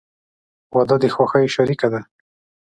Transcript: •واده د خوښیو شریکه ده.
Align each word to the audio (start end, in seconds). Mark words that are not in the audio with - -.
•واده 0.75 0.95
د 1.01 1.03
خوښیو 1.15 1.53
شریکه 1.55 1.87
ده. 1.93 2.01